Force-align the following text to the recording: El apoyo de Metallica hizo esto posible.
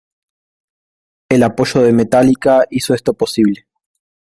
El 1.29 1.43
apoyo 1.43 1.83
de 1.83 1.93
Metallica 1.93 2.65
hizo 2.71 2.95
esto 2.95 3.13
posible. 3.13 3.67